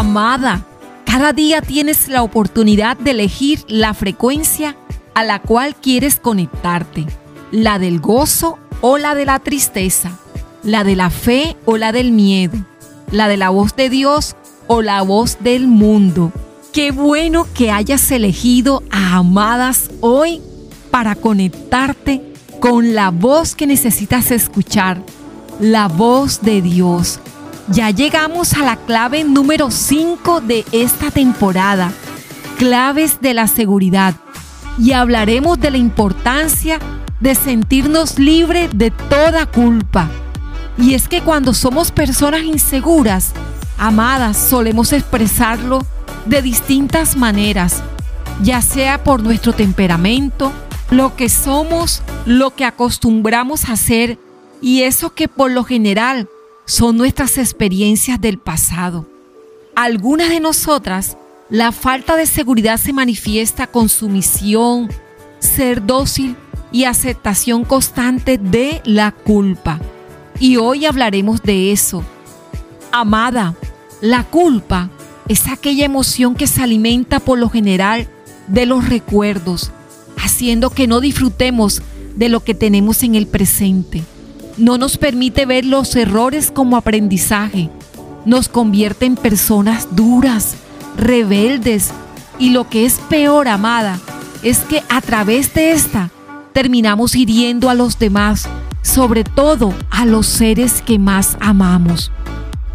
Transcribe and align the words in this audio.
Amada, 0.00 0.64
cada 1.04 1.34
día 1.34 1.60
tienes 1.60 2.08
la 2.08 2.22
oportunidad 2.22 2.96
de 2.96 3.10
elegir 3.10 3.62
la 3.68 3.92
frecuencia 3.92 4.74
a 5.12 5.24
la 5.24 5.42
cual 5.42 5.76
quieres 5.76 6.16
conectarte, 6.16 7.04
la 7.50 7.78
del 7.78 8.00
gozo 8.00 8.58
o 8.80 8.96
la 8.96 9.14
de 9.14 9.26
la 9.26 9.40
tristeza, 9.40 10.18
la 10.62 10.84
de 10.84 10.96
la 10.96 11.10
fe 11.10 11.54
o 11.66 11.76
la 11.76 11.92
del 11.92 12.12
miedo, 12.12 12.56
la 13.12 13.28
de 13.28 13.36
la 13.36 13.50
voz 13.50 13.76
de 13.76 13.90
Dios 13.90 14.36
o 14.68 14.80
la 14.80 15.02
voz 15.02 15.36
del 15.40 15.66
mundo. 15.66 16.32
Qué 16.72 16.92
bueno 16.92 17.46
que 17.52 17.70
hayas 17.70 18.10
elegido 18.10 18.82
a 18.90 19.16
Amadas 19.16 19.90
hoy 20.00 20.40
para 20.90 21.14
conectarte 21.14 22.22
con 22.58 22.94
la 22.94 23.10
voz 23.10 23.54
que 23.54 23.66
necesitas 23.66 24.30
escuchar, 24.30 25.02
la 25.60 25.88
voz 25.88 26.40
de 26.40 26.62
Dios. 26.62 27.20
Ya 27.72 27.90
llegamos 27.90 28.54
a 28.54 28.64
la 28.64 28.74
clave 28.74 29.22
número 29.22 29.70
5 29.70 30.40
de 30.40 30.64
esta 30.72 31.12
temporada, 31.12 31.92
claves 32.58 33.20
de 33.20 33.32
la 33.32 33.46
seguridad, 33.46 34.16
y 34.76 34.90
hablaremos 34.90 35.60
de 35.60 35.70
la 35.70 35.76
importancia 35.76 36.80
de 37.20 37.36
sentirnos 37.36 38.18
libres 38.18 38.70
de 38.74 38.90
toda 38.90 39.46
culpa. 39.46 40.10
Y 40.78 40.94
es 40.94 41.06
que 41.06 41.20
cuando 41.20 41.54
somos 41.54 41.92
personas 41.92 42.42
inseguras, 42.42 43.34
amadas, 43.78 44.36
solemos 44.36 44.92
expresarlo 44.92 45.86
de 46.26 46.42
distintas 46.42 47.16
maneras, 47.16 47.84
ya 48.42 48.62
sea 48.62 49.04
por 49.04 49.22
nuestro 49.22 49.52
temperamento, 49.52 50.50
lo 50.90 51.14
que 51.14 51.28
somos, 51.28 52.02
lo 52.26 52.50
que 52.50 52.64
acostumbramos 52.64 53.68
a 53.68 53.74
hacer 53.74 54.18
y 54.60 54.82
eso 54.82 55.14
que 55.14 55.28
por 55.28 55.52
lo 55.52 55.62
general 55.62 56.28
son 56.70 56.96
nuestras 56.96 57.36
experiencias 57.36 58.20
del 58.20 58.38
pasado. 58.38 59.04
Algunas 59.74 60.28
de 60.28 60.38
nosotras, 60.38 61.16
la 61.48 61.72
falta 61.72 62.14
de 62.14 62.26
seguridad 62.26 62.78
se 62.78 62.92
manifiesta 62.92 63.66
con 63.66 63.88
sumisión, 63.88 64.88
ser 65.40 65.84
dócil 65.84 66.36
y 66.70 66.84
aceptación 66.84 67.64
constante 67.64 68.38
de 68.38 68.82
la 68.84 69.10
culpa. 69.10 69.80
Y 70.38 70.58
hoy 70.58 70.86
hablaremos 70.86 71.42
de 71.42 71.72
eso. 71.72 72.04
Amada, 72.92 73.56
la 74.00 74.22
culpa 74.22 74.90
es 75.26 75.48
aquella 75.48 75.84
emoción 75.84 76.36
que 76.36 76.46
se 76.46 76.62
alimenta 76.62 77.18
por 77.18 77.40
lo 77.40 77.48
general 77.48 78.06
de 78.46 78.66
los 78.66 78.88
recuerdos, 78.88 79.72
haciendo 80.18 80.70
que 80.70 80.86
no 80.86 81.00
disfrutemos 81.00 81.82
de 82.14 82.28
lo 82.28 82.44
que 82.44 82.54
tenemos 82.54 83.02
en 83.02 83.16
el 83.16 83.26
presente. 83.26 84.04
No 84.60 84.76
nos 84.76 84.98
permite 84.98 85.46
ver 85.46 85.64
los 85.64 85.96
errores 85.96 86.50
como 86.50 86.76
aprendizaje. 86.76 87.70
Nos 88.26 88.50
convierte 88.50 89.06
en 89.06 89.16
personas 89.16 89.88
duras, 89.96 90.54
rebeldes 90.98 91.92
y 92.38 92.50
lo 92.50 92.68
que 92.68 92.84
es 92.84 92.98
peor, 93.08 93.48
amada, 93.48 93.98
es 94.42 94.58
que 94.58 94.82
a 94.90 95.00
través 95.00 95.54
de 95.54 95.72
esta 95.72 96.10
terminamos 96.52 97.14
hiriendo 97.14 97.70
a 97.70 97.74
los 97.74 97.98
demás, 97.98 98.50
sobre 98.82 99.24
todo 99.24 99.72
a 99.90 100.04
los 100.04 100.26
seres 100.26 100.82
que 100.82 100.98
más 100.98 101.38
amamos. 101.40 102.12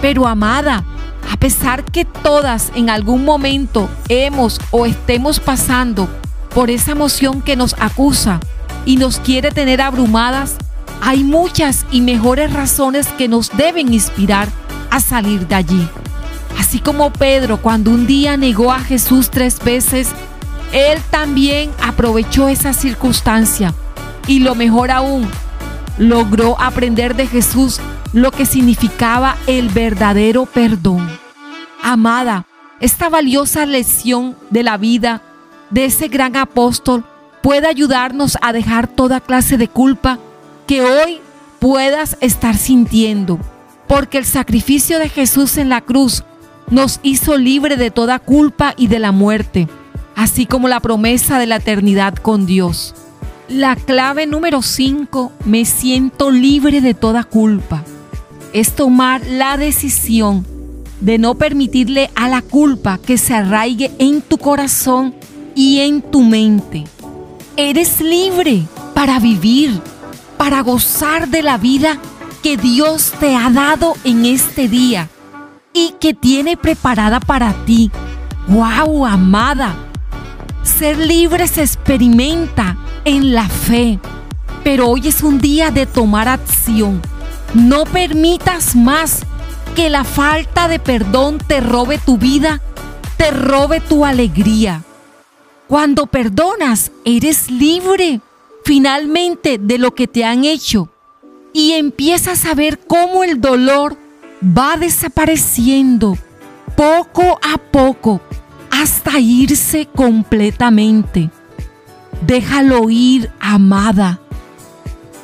Pero 0.00 0.26
amada, 0.26 0.82
a 1.30 1.36
pesar 1.36 1.84
que 1.84 2.06
todas 2.06 2.72
en 2.74 2.88
algún 2.88 3.22
momento 3.22 3.90
hemos 4.08 4.62
o 4.70 4.86
estemos 4.86 5.40
pasando 5.40 6.08
por 6.54 6.70
esa 6.70 6.92
emoción 6.92 7.42
que 7.42 7.54
nos 7.54 7.74
acusa 7.78 8.40
y 8.86 8.96
nos 8.96 9.18
quiere 9.20 9.50
tener 9.50 9.82
abrumadas, 9.82 10.56
hay 11.00 11.24
muchas 11.24 11.86
y 11.90 12.00
mejores 12.00 12.52
razones 12.52 13.06
que 13.18 13.28
nos 13.28 13.56
deben 13.56 13.92
inspirar 13.92 14.48
a 14.90 15.00
salir 15.00 15.46
de 15.46 15.54
allí. 15.54 15.88
Así 16.58 16.78
como 16.80 17.12
Pedro 17.12 17.58
cuando 17.58 17.90
un 17.90 18.06
día 18.06 18.36
negó 18.36 18.72
a 18.72 18.80
Jesús 18.80 19.30
tres 19.30 19.58
veces, 19.62 20.08
él 20.72 20.98
también 21.10 21.70
aprovechó 21.82 22.48
esa 22.48 22.72
circunstancia 22.72 23.74
y 24.26 24.40
lo 24.40 24.54
mejor 24.54 24.90
aún, 24.90 25.28
logró 25.98 26.60
aprender 26.60 27.14
de 27.14 27.26
Jesús 27.26 27.80
lo 28.12 28.30
que 28.30 28.46
significaba 28.46 29.36
el 29.46 29.68
verdadero 29.68 30.46
perdón. 30.46 31.08
Amada, 31.82 32.46
esta 32.80 33.08
valiosa 33.08 33.64
lección 33.66 34.36
de 34.50 34.62
la 34.62 34.76
vida 34.76 35.22
de 35.70 35.86
ese 35.86 36.08
gran 36.08 36.36
apóstol 36.36 37.04
puede 37.42 37.68
ayudarnos 37.68 38.36
a 38.42 38.52
dejar 38.52 38.88
toda 38.88 39.20
clase 39.20 39.56
de 39.56 39.68
culpa 39.68 40.18
que 40.66 40.82
hoy 40.82 41.20
puedas 41.58 42.16
estar 42.20 42.56
sintiendo, 42.56 43.38
porque 43.86 44.18
el 44.18 44.24
sacrificio 44.24 44.98
de 44.98 45.08
Jesús 45.08 45.56
en 45.56 45.68
la 45.68 45.80
cruz 45.80 46.24
nos 46.70 47.00
hizo 47.02 47.36
libre 47.36 47.76
de 47.76 47.90
toda 47.90 48.18
culpa 48.18 48.74
y 48.76 48.88
de 48.88 48.98
la 48.98 49.12
muerte, 49.12 49.68
así 50.14 50.46
como 50.46 50.68
la 50.68 50.80
promesa 50.80 51.38
de 51.38 51.46
la 51.46 51.56
eternidad 51.56 52.14
con 52.14 52.46
Dios. 52.46 52.94
La 53.48 53.76
clave 53.76 54.26
número 54.26 54.62
5, 54.62 55.32
me 55.44 55.64
siento 55.64 56.30
libre 56.32 56.80
de 56.80 56.94
toda 56.94 57.22
culpa, 57.22 57.84
es 58.52 58.74
tomar 58.74 59.24
la 59.26 59.56
decisión 59.56 60.44
de 61.00 61.18
no 61.18 61.36
permitirle 61.36 62.10
a 62.14 62.28
la 62.28 62.42
culpa 62.42 62.98
que 62.98 63.18
se 63.18 63.34
arraigue 63.34 63.92
en 63.98 64.22
tu 64.22 64.38
corazón 64.38 65.14
y 65.54 65.80
en 65.80 66.02
tu 66.02 66.22
mente. 66.22 66.84
Eres 67.56 68.00
libre 68.00 68.62
para 68.94 69.20
vivir, 69.20 69.80
para 70.46 70.60
gozar 70.60 71.26
de 71.26 71.42
la 71.42 71.58
vida 71.58 71.98
que 72.40 72.56
Dios 72.56 73.12
te 73.18 73.34
ha 73.34 73.50
dado 73.50 73.94
en 74.04 74.24
este 74.24 74.68
día 74.68 75.08
y 75.72 75.96
que 75.98 76.14
tiene 76.14 76.56
preparada 76.56 77.18
para 77.18 77.52
ti. 77.64 77.90
¡Wow, 78.46 79.06
amada! 79.06 79.74
Ser 80.62 80.98
libre 80.98 81.48
se 81.48 81.62
experimenta 81.62 82.76
en 83.04 83.34
la 83.34 83.48
fe, 83.48 83.98
pero 84.62 84.88
hoy 84.90 85.08
es 85.08 85.24
un 85.24 85.40
día 85.40 85.72
de 85.72 85.84
tomar 85.84 86.28
acción. 86.28 87.02
No 87.52 87.82
permitas 87.82 88.76
más 88.76 89.22
que 89.74 89.90
la 89.90 90.04
falta 90.04 90.68
de 90.68 90.78
perdón 90.78 91.38
te 91.38 91.60
robe 91.60 91.98
tu 91.98 92.18
vida, 92.18 92.62
te 93.16 93.32
robe 93.32 93.80
tu 93.80 94.04
alegría. 94.04 94.84
Cuando 95.66 96.06
perdonas, 96.06 96.92
eres 97.04 97.50
libre 97.50 98.20
finalmente 98.66 99.58
de 99.58 99.78
lo 99.78 99.94
que 99.94 100.08
te 100.08 100.24
han 100.24 100.44
hecho 100.44 100.88
y 101.52 101.74
empiezas 101.74 102.46
a 102.46 102.54
ver 102.54 102.80
cómo 102.80 103.22
el 103.22 103.40
dolor 103.40 103.96
va 104.42 104.76
desapareciendo 104.76 106.18
poco 106.76 107.38
a 107.42 107.58
poco 107.58 108.20
hasta 108.72 109.20
irse 109.20 109.86
completamente. 109.94 111.30
Déjalo 112.26 112.90
ir, 112.90 113.30
amada. 113.38 114.18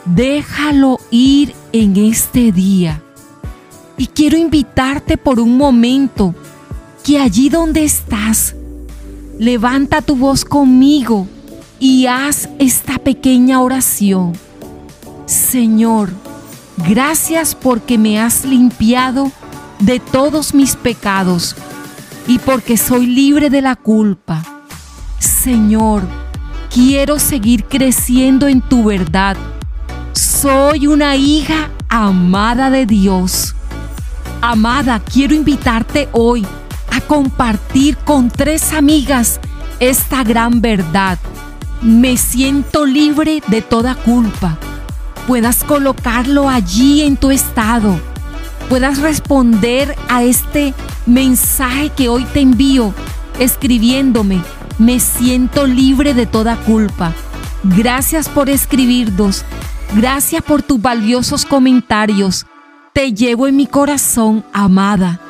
Déjalo 0.04 1.00
ir 1.10 1.52
en 1.72 1.96
este 1.96 2.52
día. 2.52 3.02
Y 3.96 4.06
quiero 4.06 4.38
invitarte 4.38 5.16
por 5.16 5.40
un 5.40 5.56
momento 5.56 6.32
que 7.02 7.18
allí 7.18 7.48
donde 7.48 7.82
estás, 7.82 8.54
levanta 9.40 10.00
tu 10.00 10.14
voz 10.14 10.44
conmigo 10.44 11.26
y 11.82 12.06
haz 12.06 12.48
esta 12.60 12.98
pequeña 12.98 13.60
oración. 13.60 14.34
Señor, 15.26 16.10
gracias 16.76 17.56
porque 17.56 17.98
me 17.98 18.20
has 18.20 18.44
limpiado 18.44 19.32
de 19.80 19.98
todos 19.98 20.54
mis 20.54 20.76
pecados 20.76 21.56
y 22.28 22.38
porque 22.38 22.76
soy 22.76 23.06
libre 23.06 23.50
de 23.50 23.62
la 23.62 23.74
culpa. 23.74 24.44
Señor, 25.18 26.04
quiero 26.72 27.18
seguir 27.18 27.64
creciendo 27.64 28.46
en 28.46 28.60
tu 28.60 28.84
verdad. 28.84 29.36
Soy 30.12 30.86
una 30.86 31.16
hija 31.16 31.68
amada 31.88 32.70
de 32.70 32.86
Dios. 32.86 33.56
Amada, 34.40 35.00
quiero 35.00 35.34
invitarte 35.34 36.08
hoy 36.12 36.46
a 36.92 37.00
compartir 37.00 37.96
con 37.96 38.30
tres 38.30 38.72
amigas 38.72 39.40
esta 39.80 40.22
gran 40.22 40.60
verdad. 40.60 41.18
Me 41.82 42.16
siento 42.16 42.86
libre 42.86 43.42
de 43.48 43.60
toda 43.60 43.96
culpa. 43.96 44.56
Puedas 45.26 45.64
colocarlo 45.64 46.48
allí 46.48 47.02
en 47.02 47.16
tu 47.16 47.32
estado. 47.32 47.98
Puedas 48.68 48.98
responder 49.00 49.96
a 50.08 50.22
este 50.22 50.74
mensaje 51.06 51.90
que 51.90 52.08
hoy 52.08 52.24
te 52.32 52.40
envío 52.40 52.94
escribiéndome. 53.40 54.40
Me 54.78 55.00
siento 55.00 55.66
libre 55.66 56.14
de 56.14 56.26
toda 56.26 56.56
culpa. 56.56 57.12
Gracias 57.64 58.28
por 58.28 58.48
escribirnos. 58.48 59.44
Gracias 59.96 60.42
por 60.42 60.62
tus 60.62 60.80
valiosos 60.80 61.44
comentarios. 61.44 62.46
Te 62.92 63.12
llevo 63.12 63.48
en 63.48 63.56
mi 63.56 63.66
corazón, 63.66 64.44
amada. 64.52 65.20